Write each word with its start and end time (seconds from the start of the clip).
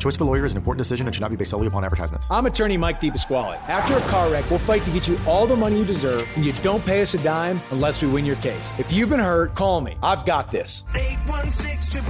Choice 0.00 0.14
of 0.14 0.22
a 0.22 0.24
lawyer 0.24 0.46
is 0.46 0.52
an 0.52 0.56
important 0.56 0.78
decision 0.78 1.06
and 1.06 1.14
should 1.14 1.20
not 1.20 1.30
be 1.30 1.36
based 1.36 1.50
solely 1.50 1.66
upon 1.66 1.84
advertisements. 1.84 2.26
I'm 2.30 2.46
attorney 2.46 2.78
Mike 2.78 3.02
DePasquale. 3.02 3.56
After 3.68 3.98
a 3.98 4.00
car 4.08 4.30
wreck, 4.30 4.48
we'll 4.48 4.58
fight 4.60 4.82
to 4.84 4.90
get 4.90 5.06
you 5.06 5.18
all 5.26 5.46
the 5.46 5.54
money 5.54 5.76
you 5.76 5.84
deserve, 5.84 6.26
and 6.36 6.44
you 6.44 6.52
don't 6.54 6.82
pay 6.86 7.02
us 7.02 7.12
a 7.12 7.18
dime 7.18 7.60
unless 7.70 8.00
we 8.00 8.08
win 8.08 8.24
your 8.24 8.36
case. 8.36 8.72
If 8.78 8.90
you've 8.90 9.10
been 9.10 9.20
hurt, 9.20 9.54
call 9.54 9.82
me. 9.82 9.98
I've 10.02 10.24
got 10.24 10.50
this. 10.50 10.84
816 10.94 12.02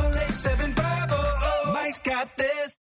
Mike's 1.72 2.00
got 2.00 2.36
this. 2.36 2.78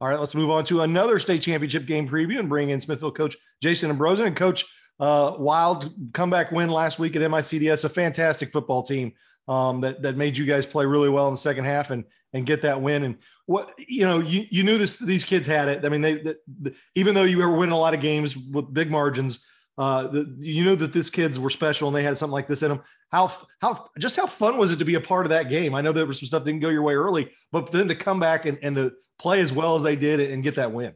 All 0.00 0.08
right, 0.08 0.20
let's 0.20 0.36
move 0.36 0.50
on 0.50 0.64
to 0.66 0.82
another 0.82 1.18
state 1.18 1.42
championship 1.42 1.86
game 1.86 2.08
preview 2.08 2.38
and 2.38 2.48
bring 2.48 2.70
in 2.70 2.80
Smithville 2.80 3.10
coach 3.10 3.36
Jason 3.60 3.90
Ambrosen 3.90 4.28
and 4.28 4.36
coach 4.36 4.64
uh, 5.00 5.34
wild 5.38 5.92
comeback 6.12 6.52
win 6.52 6.70
last 6.70 7.00
week 7.00 7.16
at 7.16 7.22
MICDS, 7.22 7.84
a 7.84 7.88
fantastic 7.88 8.52
football 8.52 8.84
team 8.84 9.12
um, 9.48 9.80
that 9.80 10.02
that 10.02 10.16
made 10.16 10.38
you 10.38 10.46
guys 10.46 10.66
play 10.66 10.86
really 10.86 11.08
well 11.08 11.26
in 11.26 11.34
the 11.34 11.38
second 11.38 11.64
half 11.64 11.90
and 11.90 12.04
and 12.36 12.46
get 12.46 12.62
that 12.62 12.80
win. 12.80 13.02
And 13.02 13.18
what 13.46 13.72
you 13.78 14.04
know, 14.04 14.20
you 14.20 14.46
you 14.50 14.62
knew 14.62 14.78
this 14.78 14.98
these 14.98 15.24
kids 15.24 15.46
had 15.46 15.68
it. 15.68 15.84
I 15.84 15.88
mean, 15.88 16.02
they, 16.02 16.14
the, 16.14 16.38
the, 16.60 16.74
even 16.94 17.14
though 17.14 17.24
you 17.24 17.38
were 17.38 17.50
winning 17.50 17.72
a 17.72 17.78
lot 17.78 17.94
of 17.94 18.00
games 18.00 18.36
with 18.36 18.72
big 18.72 18.90
margins, 18.90 19.44
uh, 19.78 20.06
the, 20.08 20.36
you 20.40 20.64
knew 20.64 20.76
that 20.76 20.92
these 20.92 21.10
kids 21.10 21.38
were 21.38 21.50
special 21.50 21.88
and 21.88 21.96
they 21.96 22.02
had 22.02 22.16
something 22.16 22.32
like 22.32 22.48
this 22.48 22.62
in 22.62 22.68
them. 22.68 22.82
How 23.10 23.32
how 23.60 23.88
just 23.98 24.16
how 24.16 24.26
fun 24.26 24.58
was 24.58 24.72
it 24.72 24.78
to 24.78 24.84
be 24.84 24.94
a 24.94 25.00
part 25.00 25.26
of 25.26 25.30
that 25.30 25.48
game? 25.50 25.74
I 25.74 25.80
know 25.80 25.92
there 25.92 26.06
was 26.06 26.18
some 26.20 26.26
stuff 26.26 26.44
didn't 26.44 26.60
go 26.60 26.68
your 26.68 26.82
way 26.82 26.94
early, 26.94 27.30
but 27.52 27.72
then 27.72 27.88
to 27.88 27.94
come 27.94 28.20
back 28.20 28.46
and, 28.46 28.58
and 28.62 28.76
to 28.76 28.92
play 29.18 29.40
as 29.40 29.52
well 29.52 29.74
as 29.74 29.82
they 29.82 29.96
did 29.96 30.20
and 30.20 30.42
get 30.42 30.56
that 30.56 30.72
win. 30.72 30.94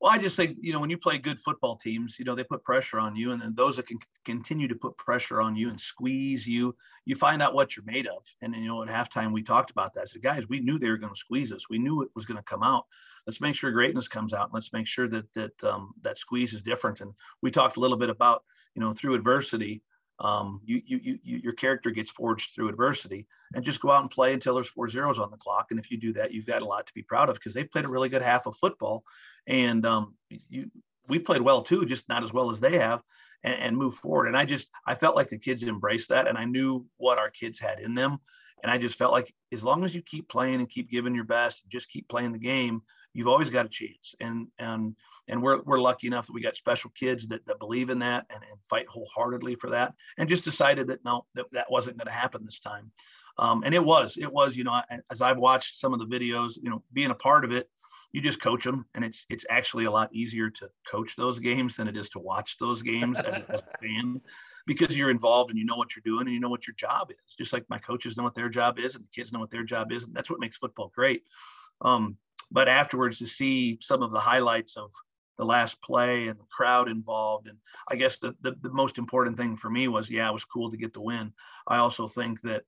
Well, 0.00 0.10
I 0.10 0.16
just 0.16 0.34
think, 0.34 0.56
you 0.62 0.72
know, 0.72 0.80
when 0.80 0.88
you 0.88 0.96
play 0.96 1.18
good 1.18 1.38
football 1.38 1.76
teams, 1.76 2.18
you 2.18 2.24
know, 2.24 2.34
they 2.34 2.42
put 2.42 2.64
pressure 2.64 2.98
on 2.98 3.16
you. 3.16 3.32
And 3.32 3.42
then 3.42 3.54
those 3.54 3.76
that 3.76 3.86
can 3.86 3.98
continue 4.24 4.66
to 4.66 4.74
put 4.74 4.96
pressure 4.96 5.42
on 5.42 5.56
you 5.56 5.68
and 5.68 5.78
squeeze 5.78 6.46
you, 6.46 6.74
you 7.04 7.14
find 7.14 7.42
out 7.42 7.52
what 7.52 7.76
you're 7.76 7.84
made 7.84 8.06
of. 8.06 8.24
And, 8.40 8.54
you 8.54 8.66
know, 8.66 8.82
at 8.82 8.88
halftime, 8.88 9.30
we 9.30 9.42
talked 9.42 9.70
about 9.70 9.92
that. 9.94 10.00
I 10.00 10.04
said, 10.06 10.22
guys, 10.22 10.48
we 10.48 10.60
knew 10.60 10.78
they 10.78 10.88
were 10.88 10.96
going 10.96 11.12
to 11.12 11.18
squeeze 11.18 11.52
us. 11.52 11.68
We 11.68 11.78
knew 11.78 12.00
it 12.00 12.08
was 12.14 12.24
going 12.24 12.38
to 12.38 12.42
come 12.42 12.62
out. 12.62 12.86
Let's 13.26 13.42
make 13.42 13.54
sure 13.54 13.70
greatness 13.72 14.08
comes 14.08 14.32
out. 14.32 14.54
Let's 14.54 14.72
make 14.72 14.86
sure 14.86 15.06
that 15.08 15.26
that 15.34 15.64
um, 15.64 15.92
that 16.00 16.16
squeeze 16.16 16.54
is 16.54 16.62
different. 16.62 17.02
And 17.02 17.12
we 17.42 17.50
talked 17.50 17.76
a 17.76 17.80
little 17.80 17.98
bit 17.98 18.08
about, 18.08 18.44
you 18.74 18.80
know, 18.80 18.94
through 18.94 19.14
adversity, 19.14 19.82
um, 20.20 20.60
you, 20.64 20.82
you, 20.84 21.18
you, 21.22 21.36
your 21.38 21.52
character 21.54 21.90
gets 21.90 22.10
forged 22.10 22.54
through 22.54 22.68
adversity 22.68 23.26
and 23.54 23.64
just 23.64 23.80
go 23.80 23.90
out 23.90 24.02
and 24.02 24.10
play 24.10 24.34
until 24.34 24.54
there's 24.54 24.68
four 24.68 24.88
zeros 24.88 25.18
on 25.18 25.30
the 25.30 25.36
clock. 25.36 25.68
And 25.70 25.80
if 25.80 25.90
you 25.90 25.98
do 25.98 26.12
that, 26.12 26.32
you've 26.32 26.46
got 26.46 26.62
a 26.62 26.66
lot 26.66 26.86
to 26.86 26.92
be 26.94 27.02
proud 27.02 27.30
of 27.30 27.36
because 27.36 27.54
they've 27.54 27.70
played 27.70 27.86
a 27.86 27.88
really 27.88 28.10
good 28.10 28.22
half 28.22 28.46
of 28.46 28.56
football 28.56 29.02
and 29.46 29.84
um, 29.86 30.14
you, 30.48 30.70
we've 31.08 31.24
played 31.24 31.42
well 31.42 31.62
too, 31.62 31.84
just 31.86 32.08
not 32.08 32.22
as 32.22 32.32
well 32.32 32.50
as 32.50 32.60
they 32.60 32.78
have 32.78 33.00
and, 33.42 33.54
and 33.54 33.76
move 33.76 33.94
forward. 33.94 34.28
And 34.28 34.36
I 34.36 34.44
just, 34.44 34.68
I 34.86 34.94
felt 34.94 35.16
like 35.16 35.28
the 35.28 35.38
kids 35.38 35.62
embraced 35.62 36.10
that 36.10 36.28
and 36.28 36.36
I 36.36 36.44
knew 36.44 36.86
what 36.98 37.18
our 37.18 37.30
kids 37.30 37.58
had 37.58 37.80
in 37.80 37.94
them. 37.94 38.18
And 38.62 38.70
I 38.70 38.76
just 38.76 38.96
felt 38.96 39.12
like 39.12 39.32
as 39.52 39.64
long 39.64 39.84
as 39.84 39.94
you 39.94 40.02
keep 40.02 40.28
playing 40.28 40.56
and 40.56 40.68
keep 40.68 40.90
giving 40.90 41.14
your 41.14 41.24
best 41.24 41.62
and 41.62 41.72
just 41.72 41.88
keep 41.88 42.08
playing 42.08 42.32
the 42.32 42.38
game, 42.38 42.82
you've 43.12 43.28
always 43.28 43.50
got 43.50 43.66
a 43.66 43.68
chance. 43.68 44.14
And, 44.20 44.48
and, 44.58 44.94
and 45.28 45.42
we're, 45.42 45.60
we're 45.62 45.80
lucky 45.80 46.06
enough 46.06 46.26
that 46.26 46.32
we 46.32 46.40
got 46.40 46.56
special 46.56 46.90
kids 46.90 47.28
that, 47.28 47.46
that 47.46 47.58
believe 47.58 47.90
in 47.90 48.00
that 48.00 48.26
and, 48.30 48.42
and 48.42 48.60
fight 48.68 48.86
wholeheartedly 48.88 49.56
for 49.56 49.70
that 49.70 49.94
and 50.18 50.28
just 50.28 50.44
decided 50.44 50.88
that 50.88 51.04
no 51.04 51.24
that, 51.34 51.46
that 51.52 51.70
wasn't 51.70 51.96
going 51.96 52.06
to 52.06 52.12
happen 52.12 52.42
this 52.44 52.60
time. 52.60 52.90
Um, 53.38 53.62
and 53.64 53.74
it 53.74 53.84
was 53.84 54.18
it 54.18 54.30
was 54.30 54.56
you 54.56 54.64
know 54.64 54.82
as 55.10 55.22
i've 55.22 55.38
watched 55.38 55.78
some 55.78 55.94
of 55.94 56.00
the 56.00 56.04
videos 56.04 56.58
you 56.60 56.68
know 56.68 56.82
being 56.92 57.12
a 57.12 57.14
part 57.14 57.44
of 57.44 57.52
it 57.52 57.70
you 58.12 58.20
just 58.20 58.40
coach 58.40 58.64
them 58.64 58.86
and 58.94 59.04
it's 59.04 59.24
it's 59.30 59.46
actually 59.48 59.84
a 59.84 59.90
lot 59.90 60.12
easier 60.12 60.50
to 60.50 60.68
coach 60.90 61.14
those 61.16 61.38
games 61.38 61.76
than 61.76 61.88
it 61.88 61.96
is 61.96 62.08
to 62.10 62.18
watch 62.18 62.56
those 62.58 62.82
games 62.82 63.18
as, 63.18 63.36
a 63.36 63.62
fan 63.80 64.20
because 64.66 64.96
you're 64.96 65.10
involved 65.10 65.50
and 65.50 65.58
you 65.58 65.64
know 65.64 65.76
what 65.76 65.94
you're 65.94 66.02
doing 66.04 66.26
and 66.26 66.34
you 66.34 66.40
know 66.40 66.48
what 66.48 66.66
your 66.66 66.74
job 66.74 67.10
is. 67.10 67.34
Just 67.34 67.52
like 67.52 67.64
my 67.68 67.78
coaches 67.78 68.16
know 68.16 68.22
what 68.22 68.34
their 68.34 68.48
job 68.48 68.78
is 68.78 68.94
and 68.94 69.04
the 69.04 69.08
kids 69.14 69.32
know 69.32 69.40
what 69.40 69.50
their 69.50 69.64
job 69.64 69.92
is 69.92 70.04
and 70.04 70.14
that's 70.14 70.30
what 70.30 70.40
makes 70.40 70.56
football 70.56 70.92
great. 70.94 71.22
Um, 71.80 72.16
but 72.50 72.68
afterwards 72.68 73.18
to 73.18 73.26
see 73.26 73.78
some 73.80 74.02
of 74.02 74.12
the 74.12 74.20
highlights 74.20 74.76
of 74.76 74.90
the 75.38 75.44
last 75.44 75.80
play 75.82 76.28
and 76.28 76.38
the 76.38 76.44
crowd 76.50 76.88
involved. 76.88 77.48
And 77.48 77.56
I 77.88 77.96
guess 77.96 78.18
the, 78.18 78.34
the, 78.42 78.54
the, 78.60 78.70
most 78.70 78.98
important 78.98 79.38
thing 79.38 79.56
for 79.56 79.70
me 79.70 79.88
was, 79.88 80.10
yeah, 80.10 80.28
it 80.28 80.34
was 80.34 80.44
cool 80.44 80.70
to 80.70 80.76
get 80.76 80.92
the 80.92 81.00
win. 81.00 81.32
I 81.66 81.78
also 81.78 82.06
think 82.06 82.42
that 82.42 82.64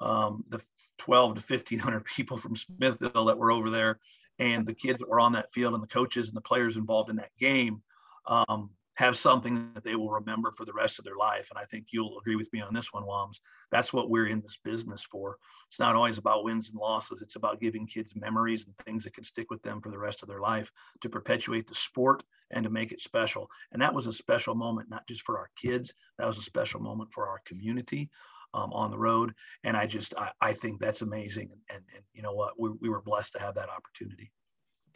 um, 0.00 0.44
the 0.48 0.62
12 0.98 1.34
to 1.34 1.40
1500 1.40 2.04
people 2.16 2.38
from 2.38 2.54
Smithville 2.54 3.24
that 3.24 3.38
were 3.38 3.50
over 3.50 3.70
there 3.70 3.98
and 4.38 4.64
the 4.66 4.74
kids 4.74 5.00
that 5.00 5.08
were 5.08 5.20
on 5.20 5.32
that 5.32 5.52
field 5.52 5.74
and 5.74 5.82
the 5.82 5.88
coaches 5.88 6.28
and 6.28 6.36
the 6.36 6.42
players 6.42 6.76
involved 6.76 7.10
in 7.10 7.16
that 7.16 7.36
game 7.40 7.82
um, 8.26 8.70
have 8.96 9.16
something 9.16 9.70
that 9.74 9.84
they 9.84 9.96
will 9.96 10.10
remember 10.10 10.50
for 10.50 10.64
the 10.64 10.72
rest 10.72 10.98
of 10.98 11.04
their 11.04 11.16
life. 11.16 11.48
And 11.50 11.58
I 11.58 11.64
think 11.64 11.86
you'll 11.90 12.18
agree 12.18 12.36
with 12.36 12.52
me 12.52 12.60
on 12.60 12.74
this 12.74 12.92
one, 12.92 13.04
Wams. 13.04 13.40
That's 13.70 13.92
what 13.92 14.10
we're 14.10 14.26
in 14.26 14.40
this 14.42 14.58
business 14.62 15.02
for. 15.02 15.38
It's 15.68 15.78
not 15.78 15.96
always 15.96 16.18
about 16.18 16.44
wins 16.44 16.68
and 16.68 16.78
losses. 16.78 17.22
It's 17.22 17.36
about 17.36 17.60
giving 17.60 17.86
kids 17.86 18.14
memories 18.14 18.66
and 18.66 18.76
things 18.84 19.04
that 19.04 19.14
can 19.14 19.24
stick 19.24 19.50
with 19.50 19.62
them 19.62 19.80
for 19.80 19.90
the 19.90 19.98
rest 19.98 20.22
of 20.22 20.28
their 20.28 20.40
life 20.40 20.70
to 21.00 21.08
perpetuate 21.08 21.66
the 21.66 21.74
sport 21.74 22.22
and 22.50 22.64
to 22.64 22.70
make 22.70 22.92
it 22.92 23.00
special. 23.00 23.48
And 23.72 23.80
that 23.80 23.94
was 23.94 24.06
a 24.06 24.12
special 24.12 24.54
moment, 24.54 24.90
not 24.90 25.06
just 25.08 25.22
for 25.22 25.38
our 25.38 25.48
kids. 25.56 25.94
That 26.18 26.26
was 26.26 26.38
a 26.38 26.42
special 26.42 26.80
moment 26.80 27.12
for 27.12 27.26
our 27.28 27.40
community. 27.46 28.10
Um, 28.54 28.70
on 28.74 28.90
the 28.90 28.98
road, 28.98 29.32
and 29.64 29.78
I 29.78 29.86
just 29.86 30.12
I, 30.18 30.30
I 30.42 30.52
think 30.52 30.78
that's 30.78 31.00
amazing, 31.00 31.48
and, 31.52 31.60
and, 31.70 31.84
and 31.94 32.04
you 32.12 32.20
know 32.20 32.34
what 32.34 32.60
we, 32.60 32.68
we 32.82 32.90
were 32.90 33.00
blessed 33.00 33.32
to 33.32 33.38
have 33.38 33.54
that 33.54 33.70
opportunity. 33.70 34.30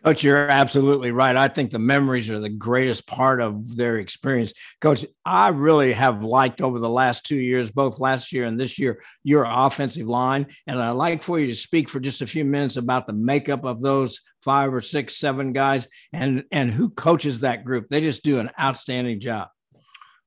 Coach, 0.07 0.23
you're 0.23 0.49
absolutely 0.49 1.11
right. 1.11 1.35
I 1.35 1.49
think 1.49 1.73
the 1.73 1.81
memories 1.81 2.31
are 2.31 2.39
the 2.39 2.49
greatest 2.49 3.09
part 3.09 3.41
of 3.41 3.75
their 3.77 3.99
experience. 3.99 4.53
Coach, 4.81 5.05
I 5.25 5.49
really 5.49 5.93
have 5.95 6.23
liked 6.23 6.63
over 6.63 6.79
the 6.79 6.89
last 6.89 7.27
two 7.27 7.35
years, 7.35 7.73
both 7.73 7.99
last 7.99 8.33
year 8.33 8.45
and 8.45 8.59
this 8.59 8.79
year, 8.79 9.03
your 9.25 9.45
offensive 9.45 10.07
line. 10.07 10.47
And 10.69 10.81
I'd 10.81 10.91
like 10.91 11.25
for 11.25 11.41
you 11.41 11.49
to 11.49 11.57
speak 11.57 11.89
for 11.89 11.99
just 11.99 12.23
a 12.23 12.27
few 12.29 12.45
minutes 12.45 12.77
about 12.77 13.09
the 13.09 13.15
makeup 13.15 13.65
of 13.65 13.81
those 13.81 14.21
five 14.43 14.73
or 14.73 14.81
six, 14.81 15.17
seven 15.17 15.53
guys 15.53 15.89
and, 16.13 16.45
and 16.53 16.71
who 16.71 16.91
coaches 16.91 17.41
that 17.41 17.65
group. 17.65 17.89
They 17.91 18.01
just 18.01 18.23
do 18.23 18.39
an 18.39 18.53
outstanding 18.61 19.19
job. 19.19 19.49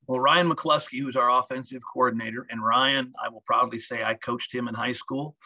Well, 0.08 0.20
Ryan 0.20 0.52
McCluskey, 0.52 1.00
who's 1.00 1.16
our 1.16 1.40
offensive 1.40 1.84
coordinator, 1.94 2.46
and 2.50 2.62
Ryan, 2.62 3.14
I 3.24 3.30
will 3.30 3.44
proudly 3.46 3.80
say 3.80 4.04
I 4.04 4.16
coached 4.16 4.54
him 4.54 4.68
in 4.68 4.76
high 4.76 4.92
school 4.92 5.38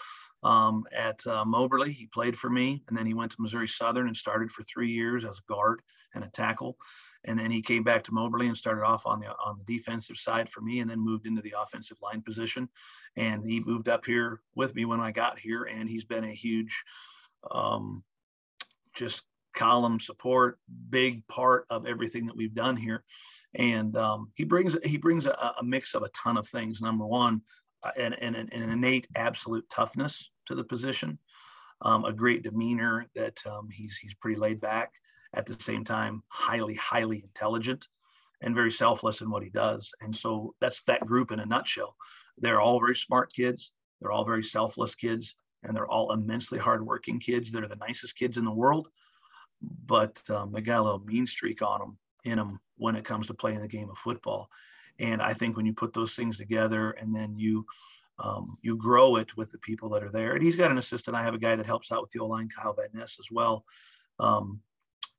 um, 0.44 0.84
at 0.92 1.26
uh, 1.26 1.46
Moberly. 1.46 1.92
He 1.92 2.08
played 2.08 2.38
for 2.38 2.50
me, 2.50 2.84
and 2.88 2.98
then 2.98 3.06
he 3.06 3.14
went 3.14 3.32
to 3.32 3.42
Missouri 3.42 3.68
Southern 3.68 4.08
and 4.08 4.18
started 4.18 4.52
for 4.52 4.64
three 4.64 4.92
years 4.92 5.24
as 5.24 5.38
a 5.38 5.52
guard 5.52 5.82
and 6.14 6.24
a 6.24 6.30
tackle. 6.30 6.78
And 7.26 7.40
then 7.40 7.52
he 7.52 7.62
came 7.62 7.84
back 7.84 8.04
to 8.04 8.14
Moberly 8.14 8.48
and 8.48 8.58
started 8.58 8.84
off 8.84 9.06
on 9.06 9.22
the 9.22 9.28
on 9.28 9.58
the 9.58 9.78
defensive 9.78 10.18
side 10.18 10.50
for 10.50 10.62
me, 10.62 10.80
and 10.80 10.90
then 10.90 11.00
moved 11.00 11.26
into 11.26 11.42
the 11.42 11.56
offensive 11.58 11.98
line 12.02 12.22
position. 12.22 12.68
And 13.16 13.46
he 13.46 13.62
moved 13.62 13.88
up 13.88 14.06
here 14.06 14.42
with 14.56 14.76
me 14.76 14.86
when 14.86 15.00
I 15.00 15.12
got 15.12 15.40
here, 15.40 15.64
and 15.64 15.90
he's 15.90 16.04
been 16.04 16.26
a 16.26 16.34
huge, 16.34 16.84
um, 17.52 18.04
just 18.94 19.24
column 19.56 20.00
support, 20.00 20.60
big 20.90 21.26
part 21.28 21.66
of 21.70 21.86
everything 21.86 22.26
that 22.26 22.36
we've 22.36 22.56
done 22.56 22.76
here. 22.76 23.04
And 23.56 23.96
um, 23.96 24.32
he 24.34 24.44
brings 24.44 24.76
he 24.84 24.98
brings 24.98 25.26
a, 25.26 25.54
a 25.60 25.64
mix 25.64 25.94
of 25.94 26.04
a 26.04 26.10
ton 26.10 26.38
of 26.38 26.48
things. 26.48 26.82
Number 26.82 27.06
one, 27.06 27.42
and, 27.98 28.16
and, 28.22 28.36
and, 28.36 28.52
an 28.52 28.70
innate 28.70 29.08
absolute 29.16 29.68
toughness 29.70 30.30
to 30.46 30.56
the 30.56 30.64
position, 30.64 31.18
um, 31.82 32.06
a 32.06 32.14
great 32.14 32.44
demeanor 32.44 33.08
that 33.16 33.38
um, 33.46 33.70
he's 33.72 33.98
he's 33.98 34.14
pretty 34.16 34.40
laid 34.40 34.60
back. 34.60 34.92
At 35.36 35.48
the 35.48 35.58
same 35.60 35.84
time, 35.84 36.22
highly 36.28 36.76
highly 36.76 37.24
intelligent, 37.24 37.88
and 38.42 38.54
very 38.54 38.72
selfless 38.72 39.22
in 39.22 39.30
what 39.30 39.44
he 39.44 39.50
does. 39.50 39.92
And 40.02 40.16
so 40.16 40.54
that's 40.62 40.84
that 40.84 41.06
group 41.06 41.32
in 41.32 41.40
a 41.40 41.46
nutshell. 41.46 41.96
They're 42.38 42.62
all 42.62 42.80
very 42.80 42.96
smart 42.96 43.34
kids. 43.34 43.72
They're 44.00 44.12
all 44.12 44.26
very 44.26 44.44
selfless 44.44 44.96
kids, 44.96 45.36
and 45.64 45.76
they're 45.76 45.88
all 45.88 46.12
immensely 46.12 46.60
hardworking 46.60 47.20
kids. 47.20 47.52
They're 47.52 47.68
the 47.68 47.76
nicest 47.78 48.16
kids 48.16 48.38
in 48.38 48.46
the 48.46 48.52
world, 48.52 48.90
but 49.86 50.22
um, 50.30 50.52
they 50.52 50.62
got 50.62 50.82
a 50.82 50.84
little 50.84 51.00
mean 51.00 51.26
streak 51.26 51.62
on 51.62 51.80
them 51.80 51.98
in 52.26 52.38
them 52.38 52.60
when 52.78 52.96
it 52.96 53.06
comes 53.06 53.28
to 53.28 53.34
playing 53.34 53.62
the 53.62 53.68
game 53.68 53.90
of 53.90 53.98
football. 53.98 54.50
And 55.00 55.22
I 55.22 55.34
think 55.34 55.58
when 55.58 55.66
you 55.66 55.74
put 55.74 55.94
those 55.94 56.14
things 56.16 56.38
together 56.38 56.92
and 56.92 57.16
then 57.16 57.38
you 57.38 57.66
um, 58.20 58.58
you 58.62 58.78
grow 58.78 59.16
it 59.16 59.36
with 59.36 59.52
the 59.52 59.58
people 59.58 59.90
that 59.90 60.04
are 60.04 60.12
there. 60.12 60.34
And 60.34 60.44
he's 60.44 60.56
got 60.56 60.70
an 60.70 60.78
assistant. 60.78 61.18
I 61.18 61.24
have 61.24 61.34
a 61.34 61.40
guy 61.40 61.56
that 61.56 61.66
helps 61.66 61.92
out 61.92 62.02
with 62.02 62.12
the 62.12 62.20
O 62.20 62.28
line, 62.28 62.48
Kyle 62.48 62.74
Van 62.74 62.90
Ness, 62.94 63.18
as 63.20 63.30
well. 63.32 63.66
Um, 64.20 64.62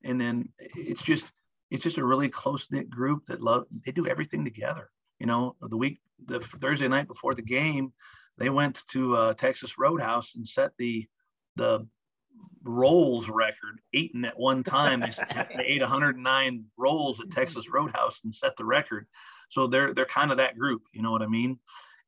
and 0.03 0.19
then 0.19 0.49
it's 0.59 1.01
just 1.01 1.31
it's 1.71 1.83
just 1.83 1.97
a 1.97 2.05
really 2.05 2.29
close 2.29 2.67
knit 2.71 2.89
group 2.89 3.25
that 3.25 3.41
love. 3.41 3.65
They 3.85 3.91
do 3.91 4.07
everything 4.07 4.45
together. 4.45 4.89
You 5.19 5.25
know, 5.25 5.55
the 5.61 5.77
week 5.77 5.99
the 6.25 6.39
Thursday 6.39 6.87
night 6.87 7.07
before 7.07 7.35
the 7.35 7.41
game, 7.41 7.91
they 8.37 8.49
went 8.49 8.83
to 8.91 9.15
uh, 9.15 9.33
Texas 9.33 9.77
Roadhouse 9.77 10.35
and 10.35 10.47
set 10.47 10.71
the 10.77 11.07
the 11.55 11.87
rolls 12.63 13.29
record, 13.29 13.79
eaten 13.93 14.25
at 14.25 14.37
one 14.37 14.63
time. 14.63 15.01
They, 15.01 15.11
they 15.55 15.65
ate 15.65 15.81
109 15.81 16.65
rolls 16.77 17.19
at 17.19 17.31
Texas 17.31 17.69
Roadhouse 17.69 18.21
and 18.23 18.33
set 18.33 18.57
the 18.57 18.65
record. 18.65 19.07
So 19.49 19.67
they're 19.67 19.93
they're 19.93 20.05
kind 20.05 20.31
of 20.31 20.37
that 20.37 20.57
group. 20.57 20.81
You 20.93 21.01
know 21.01 21.11
what 21.11 21.21
I 21.21 21.27
mean? 21.27 21.59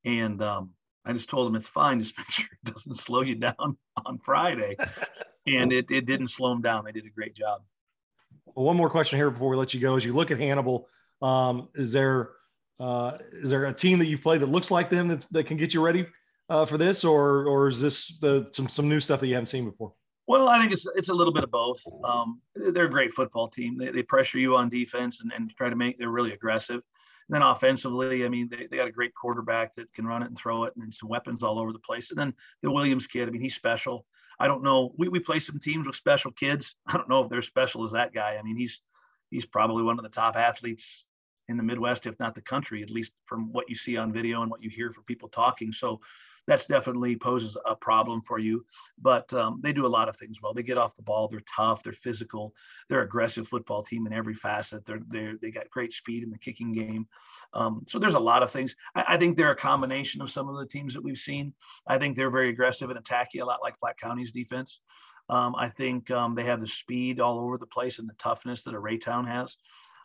And 0.04 0.42
um, 0.42 0.72
I 1.06 1.14
just 1.14 1.30
told 1.30 1.48
them 1.48 1.56
it's 1.56 1.68
fine. 1.68 2.02
Just 2.02 2.18
make 2.18 2.32
sure 2.32 2.48
it 2.52 2.74
doesn't 2.74 2.96
slow 2.96 3.22
you 3.22 3.36
down 3.36 3.78
on 4.06 4.20
Friday. 4.20 4.76
And 5.46 5.72
it, 5.72 5.90
it 5.90 6.06
didn't 6.06 6.30
slow 6.30 6.50
them 6.50 6.62
down. 6.62 6.84
They 6.84 6.92
did 6.92 7.06
a 7.06 7.10
great 7.10 7.36
job. 7.36 7.62
Well, 8.46 8.66
one 8.66 8.76
more 8.76 8.90
question 8.90 9.18
here 9.18 9.30
before 9.30 9.50
we 9.50 9.56
let 9.56 9.74
you 9.74 9.80
go. 9.80 9.96
As 9.96 10.04
you 10.04 10.14
look 10.14 10.32
at 10.32 10.40
Hannibal, 10.40 10.88
um, 11.22 11.70
is 11.76 11.92
there 11.92 12.32
uh, 12.80 13.18
is 13.32 13.50
there 13.50 13.66
a 13.66 13.74
team 13.74 14.00
that 14.00 14.06
you've 14.06 14.22
played 14.22 14.42
that 14.42 14.50
looks 14.50 14.70
like 14.70 14.90
them 14.90 15.08
that, 15.08 15.26
that 15.32 15.46
can 15.46 15.58
get 15.58 15.74
you 15.74 15.84
ready 15.84 16.06
uh, 16.50 16.66
for 16.66 16.78
this, 16.78 17.04
or 17.04 17.46
or 17.46 17.68
is 17.68 17.82
this 17.82 18.18
the, 18.20 18.50
some 18.54 18.68
some 18.68 18.88
new 18.88 19.00
stuff 19.00 19.20
that 19.20 19.28
you 19.28 19.34
haven't 19.34 19.48
seen 19.48 19.66
before? 19.66 19.94
Well, 20.28 20.50
I 20.50 20.60
think 20.60 20.74
it's 20.74 20.86
it's 20.96 21.10
a 21.10 21.14
little 21.14 21.34
bit 21.34 21.46
of 21.46 21.52
both. 21.52 21.82
Um, 22.04 22.42
they're 22.54 22.86
a 22.86 22.90
great 22.90 23.14
football 23.14 23.48
team. 23.48 23.78
They, 23.78 23.92
they 23.92 24.04
pressure 24.04 24.38
you 24.38 24.58
on 24.58 24.70
defense 24.70 25.22
and, 25.22 25.32
and 25.32 25.56
try 25.56 25.70
to 25.70 25.76
make 25.76 25.98
they're 25.98 26.10
really 26.10 26.34
aggressive. 26.34 26.82
And 27.30 27.36
then 27.36 27.42
offensively, 27.42 28.26
I 28.26 28.30
mean, 28.30 28.50
they, 28.50 28.68
they 28.70 28.78
got 28.78 28.88
a 28.88 28.92
great 28.92 29.14
quarterback 29.14 29.76
that 29.76 29.92
can 29.94 30.06
run 30.06 30.24
it 30.24 30.28
and 30.28 30.38
throw 30.38 30.66
it 30.66 30.74
and 30.76 30.94
some 30.94 31.10
weapons 31.10 31.44
all 31.44 31.60
over 31.60 31.74
the 31.74 31.80
place. 31.80 32.10
And 32.10 32.20
then 32.20 32.34
the 32.62 32.72
Williams 32.72 33.08
kid, 33.08 33.28
I 33.28 33.32
mean, 33.32 33.42
he's 33.42 33.56
special. 33.56 34.06
I 34.40 34.48
don't 34.48 34.64
know. 34.64 34.94
We, 34.98 35.08
we 35.08 35.20
play 35.20 35.40
some 35.40 35.60
teams 35.60 35.88
with 35.88 35.96
special 35.96 36.32
kids. 36.32 36.76
I 36.88 36.98
don't 36.98 37.10
know 37.10 37.24
if 37.24 37.30
they're 37.30 37.42
special 37.42 37.84
as 37.84 37.92
that 37.92 38.14
guy. 38.14 38.38
I 38.38 38.44
mean, 38.44 38.58
he's 38.58 38.82
he's 39.32 39.46
probably 39.46 39.84
one 39.84 39.98
of 39.98 40.04
the 40.04 40.10
top 40.10 40.36
athletes 40.36 41.06
in 41.48 41.56
the 41.56 41.64
Midwest, 41.64 42.06
if 42.06 42.20
not 42.20 42.36
the 42.36 42.42
country, 42.42 42.84
at 42.84 42.90
least 42.90 43.14
from 43.24 43.52
what 43.54 43.70
you 43.70 43.76
see 43.76 43.96
on 43.96 44.12
video 44.12 44.42
and 44.42 44.52
what 44.52 44.62
you 44.62 44.70
hear 44.70 44.92
from 44.92 45.06
people 45.06 45.30
talking. 45.30 45.72
So 45.72 46.02
that's 46.48 46.66
definitely 46.66 47.16
poses 47.18 47.58
a 47.66 47.76
problem 47.76 48.22
for 48.22 48.40
you. 48.40 48.66
But 49.00 49.32
um, 49.34 49.60
they 49.62 49.74
do 49.74 49.86
a 49.86 49.88
lot 49.88 50.10
of 50.10 50.16
things 50.16 50.42
well. 50.42 50.54
They 50.54 50.64
get 50.64 50.78
off 50.78 50.96
the 50.96 51.04
ball. 51.04 51.28
They're 51.28 51.42
tough. 51.42 51.84
They're 51.84 51.94
physical. 51.94 52.54
They're 52.90 53.02
aggressive 53.02 53.48
football 53.48 53.84
team 53.84 54.08
in 54.08 54.14
every 54.14 54.34
facet. 54.34 54.86
They're 54.86 55.02
they 55.08 55.34
they 55.42 55.52
got 55.52 55.70
great 55.70 55.94
speed 55.94 56.24
in 56.24 56.32
the 56.32 56.38
kicking 56.38 56.72
game. 56.72 57.08
Um, 57.54 57.84
so 57.88 58.00
there's 58.00 58.14
a 58.14 58.20
lot 58.20 58.44
of 58.44 58.52
things. 58.52 58.76
I, 58.96 59.06
I, 59.10 59.18
think 59.18 59.38
they're 59.38 59.52
a 59.52 59.56
combination 59.56 60.22
of 60.22 60.30
some 60.30 60.50
of 60.50 60.58
the 60.58 60.66
teams 60.66 60.94
that 60.94 61.04
we've 61.04 61.18
seen. 61.18 61.54
I 61.88 61.98
think 61.98 62.16
they're 62.16 62.30
very 62.30 62.50
aggressive 62.50 62.90
and 62.90 63.02
attacky, 63.02 63.42
a 63.42 63.46
lot 63.46 63.62
like 63.64 63.80
Platte 63.80 63.98
County's 63.98 64.32
defense. 64.32 64.82
Um, 65.30 65.56
I 65.58 65.70
think 65.70 66.12
um, 66.12 66.36
they 66.36 66.44
have 66.44 66.60
the 66.60 66.68
speed 66.68 67.20
all 67.20 67.40
over 67.40 67.58
the 67.58 67.66
place 67.66 68.00
and 68.00 68.08
the 68.08 68.14
toughness 68.16 68.64
that 68.64 68.76
a 68.76 68.80
Raytown 68.80 69.28
has. 69.28 69.58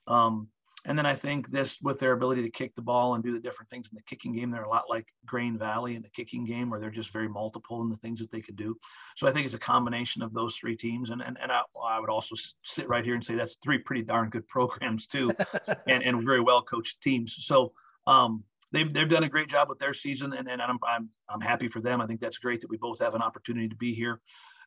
Um, 0.06 0.48
and 0.84 0.98
then 0.98 1.06
I 1.06 1.14
think 1.14 1.50
this, 1.50 1.78
with 1.80 2.00
their 2.00 2.12
ability 2.12 2.42
to 2.42 2.50
kick 2.50 2.74
the 2.74 2.82
ball 2.82 3.14
and 3.14 3.22
do 3.22 3.32
the 3.32 3.38
different 3.38 3.70
things 3.70 3.88
in 3.90 3.94
the 3.94 4.02
kicking 4.02 4.32
game, 4.32 4.50
they're 4.50 4.64
a 4.64 4.68
lot 4.68 4.90
like 4.90 5.06
Grain 5.24 5.56
Valley 5.56 5.94
in 5.94 6.02
the 6.02 6.08
kicking 6.08 6.44
game, 6.44 6.70
where 6.70 6.80
they're 6.80 6.90
just 6.90 7.12
very 7.12 7.28
multiple 7.28 7.82
in 7.82 7.88
the 7.88 7.96
things 7.98 8.18
that 8.18 8.32
they 8.32 8.40
could 8.40 8.56
do. 8.56 8.76
So 9.16 9.28
I 9.28 9.32
think 9.32 9.46
it's 9.46 9.54
a 9.54 9.60
combination 9.60 10.22
of 10.22 10.34
those 10.34 10.56
three 10.56 10.76
teams. 10.76 11.10
And 11.10 11.22
and, 11.22 11.38
and 11.40 11.52
I, 11.52 11.60
I 11.84 12.00
would 12.00 12.10
also 12.10 12.34
sit 12.64 12.88
right 12.88 13.04
here 13.04 13.14
and 13.14 13.24
say 13.24 13.36
that's 13.36 13.56
three 13.62 13.78
pretty 13.78 14.02
darn 14.02 14.28
good 14.28 14.46
programs 14.48 15.06
too, 15.06 15.30
and, 15.86 16.02
and 16.02 16.24
very 16.24 16.40
well 16.40 16.62
coached 16.62 17.00
teams. 17.00 17.36
So 17.40 17.72
um, 18.08 18.42
they've 18.72 18.92
they've 18.92 19.08
done 19.08 19.24
a 19.24 19.28
great 19.28 19.48
job 19.48 19.68
with 19.68 19.78
their 19.78 19.94
season, 19.94 20.32
and, 20.32 20.48
and 20.48 20.60
I'm 20.60 20.78
I'm 20.82 21.10
I'm 21.28 21.40
happy 21.40 21.68
for 21.68 21.80
them. 21.80 22.00
I 22.00 22.06
think 22.06 22.20
that's 22.20 22.38
great 22.38 22.60
that 22.60 22.70
we 22.70 22.76
both 22.76 22.98
have 22.98 23.14
an 23.14 23.22
opportunity 23.22 23.68
to 23.68 23.76
be 23.76 23.94
here, 23.94 24.20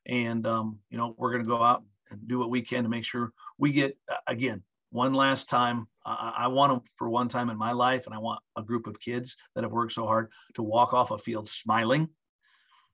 and 0.06 0.48
um, 0.48 0.80
you 0.90 0.98
know 0.98 1.14
we're 1.18 1.32
going 1.32 1.44
to 1.44 1.50
go 1.50 1.62
out 1.62 1.84
and 2.10 2.26
do 2.26 2.40
what 2.40 2.50
we 2.50 2.62
can 2.62 2.84
to 2.84 2.90
make 2.90 3.04
sure 3.04 3.34
we 3.58 3.74
get 3.74 3.98
again 4.28 4.64
one 4.96 5.14
last 5.14 5.50
time. 5.50 5.88
I, 6.06 6.34
I 6.40 6.48
want 6.48 6.72
them 6.72 6.82
for 6.96 7.10
one 7.10 7.28
time 7.28 7.50
in 7.50 7.58
my 7.58 7.74
life, 7.74 8.06
and 8.06 8.16
I 8.16 8.20
want 8.20 8.40
a 8.58 8.64
group 8.64 8.88
of 8.88 9.00
kids 9.00 9.36
that 9.54 9.64
have 9.64 9.74
worked 9.74 9.92
so 9.92 10.08
hard 10.08 10.32
to 10.56 10.64
walk 10.64 10.94
off 10.94 11.12
a 11.12 11.18
field 11.18 11.48
smiling 11.48 12.08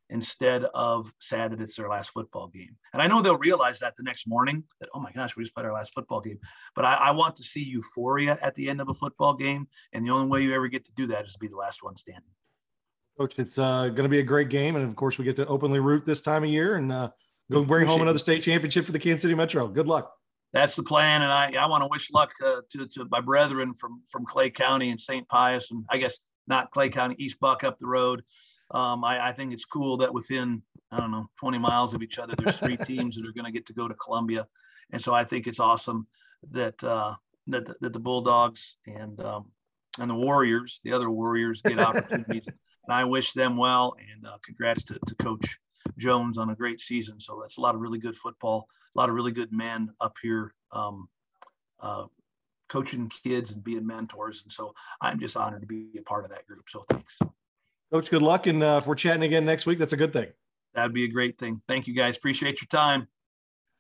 instead 0.10 0.66
of 0.74 1.14
sad 1.20 1.52
that 1.52 1.62
it's 1.62 1.78
their 1.78 1.88
last 1.88 2.10
football 2.10 2.48
game. 2.48 2.76
And 2.92 3.02
I 3.02 3.08
know 3.08 3.22
they'll 3.22 3.38
realize 3.38 3.80
that 3.80 3.94
the 3.96 4.04
next 4.04 4.28
morning 4.28 4.64
that, 4.82 4.90
oh 4.94 5.00
my 5.00 5.12
gosh, 5.12 5.38
we 5.38 5.44
just 5.44 5.54
played 5.54 5.66
our 5.66 5.72
last 5.72 5.94
football 5.94 6.20
game. 6.20 6.40
But 6.76 6.84
I, 6.84 6.96
I, 6.96 7.12
want 7.12 7.38
to 7.38 7.44
see 7.44 7.64
euphoria 7.64 8.38
at 8.42 8.54
the 8.56 8.68
end 8.68 8.82
of 8.82 8.90
a 8.90 8.94
football 8.94 9.36
game. 9.36 9.70
And 9.94 10.06
the 10.06 10.10
only 10.10 10.28
way 10.28 10.44
you 10.44 10.54
ever 10.54 10.68
get 10.68 10.84
to 10.84 10.92
do 10.98 11.08
that 11.08 11.26
is 11.26 11.32
to 11.32 11.40
be 11.40 11.48
the 11.48 11.56
last 11.56 11.82
one 11.82 11.96
standing. 11.96 12.24
Coach, 13.18 13.36
it's 13.40 13.58
uh, 13.58 13.88
going 13.88 14.04
to 14.04 14.10
be 14.10 14.20
a 14.20 14.24
great 14.24 14.50
game. 14.50 14.76
And 14.76 14.84
of 14.84 14.94
course, 14.98 15.18
we 15.18 15.24
get 15.24 15.38
to 15.38 15.48
openly 15.48 15.80
root 15.80 16.04
this 16.04 16.20
time 16.20 16.44
of 16.44 16.50
year 16.50 16.76
and 16.76 16.92
uh, 16.92 17.10
go 17.50 17.64
bring 17.64 17.88
home 17.88 18.02
another 18.02 18.20
state 18.20 18.44
championship 18.44 18.86
for 18.86 18.92
the 18.92 19.00
Kansas 19.00 19.22
City 19.22 19.36
Metro. 19.36 19.66
Good 19.70 19.88
luck 19.88 20.14
that's 20.54 20.76
the 20.76 20.84
plan. 20.84 21.22
And 21.22 21.32
I, 21.32 21.54
I 21.60 21.66
want 21.68 21.84
to 21.84 21.88
wish 21.88 22.12
luck 22.12 22.32
uh, 22.46 22.62
to, 22.72 22.88
to 22.88 23.08
my 23.10 23.22
brethren 23.22 23.74
from, 23.74 24.02
from 24.12 24.26
Clay 24.26 24.50
County 24.50 24.90
and 24.90 25.00
St. 25.00 25.28
Pius, 25.28 25.72
and 25.72 25.86
I 25.90 25.98
guess 25.98 26.18
not 26.48 26.72
Clay 26.72 26.90
County, 26.90 27.16
East 27.18 27.40
Buck 27.40 27.64
up 27.64 27.80
the 27.80 27.88
road. 27.88 28.24
Um, 28.72 29.04
I, 29.04 29.30
I, 29.30 29.34
think 29.34 29.54
it's 29.54 29.66
cool 29.66 29.98
that 29.98 30.14
within, 30.14 30.62
I 30.92 30.98
don't 30.98 31.12
know, 31.12 31.30
20 31.40 31.58
miles 31.58 31.94
of 31.94 32.02
each 32.02 32.20
other, 32.20 32.34
there's 32.38 32.58
three 32.58 32.78
teams 32.86 33.16
that 33.16 33.26
are 33.28 33.34
going 33.34 33.46
to 33.46 33.52
get 33.52 33.66
to 33.68 33.74
go 33.74 33.88
to 33.88 33.94
Columbia. 33.96 34.48
And 34.92 35.02
so 35.02 35.14
I 35.14 35.26
think 35.26 35.46
it's 35.46 35.60
awesome 35.60 36.08
that, 36.52 36.82
uh, 36.84 37.16
that, 37.48 37.66
the, 37.66 37.76
that 37.82 37.94
the 37.94 38.00
Bulldogs 38.00 38.78
and, 38.88 39.20
um, 39.22 39.52
and 40.00 40.10
the 40.10 40.16
Warriors, 40.16 40.80
the 40.86 40.94
other 40.94 41.10
Warriors 41.10 41.62
get 41.62 41.80
opportunities. 41.86 42.44
and 42.48 42.94
I 42.94 43.04
wish 43.04 43.34
them 43.34 43.58
well. 43.58 43.96
And 44.14 44.26
uh, 44.26 44.38
congrats 44.46 44.86
to, 44.86 45.00
to 45.06 45.16
Coach 45.16 45.60
Jones 45.98 46.38
on 46.38 46.50
a 46.50 46.56
great 46.56 46.82
season. 46.82 47.20
So 47.20 47.40
that's 47.42 47.58
a 47.58 47.62
lot 47.62 47.76
of 47.76 47.82
really 47.82 48.00
good 48.00 48.16
football 48.16 48.68
a 48.96 49.00
lot 49.00 49.10
of 49.10 49.16
really 49.16 49.32
good 49.32 49.52
men 49.52 49.90
up 50.00 50.16
here 50.22 50.54
um, 50.72 51.08
uh, 51.80 52.06
coaching 52.70 53.12
kids 53.24 53.52
and 53.52 53.64
being 53.64 53.86
mentors. 53.86 54.44
And 54.44 54.52
so 54.52 54.74
I'm 55.02 55.20
just 55.20 55.36
honored 55.36 55.62
to 55.62 55.68
be 55.68 55.90
a 55.98 56.02
part 56.02 56.26
of 56.26 56.32
that 56.32 56.48
group. 56.48 56.70
So 56.70 56.86
thanks. 56.90 57.18
Coach, 57.92 58.10
good 58.10 58.22
luck. 58.22 58.48
And 58.48 58.64
uh, 58.64 58.80
if 58.82 58.88
we're 58.88 58.96
chatting 58.96 59.24
again 59.24 59.46
next 59.46 59.66
week, 59.66 59.80
that's 59.80 59.94
a 59.94 59.98
good 59.98 60.14
thing. 60.14 60.28
That'd 60.74 60.94
be 60.94 61.04
a 61.04 61.10
great 61.10 61.38
thing. 61.38 61.62
Thank 61.68 61.88
you 61.88 61.94
guys. 61.94 62.16
Appreciate 62.16 62.62
your 62.62 62.68
time. 62.68 63.08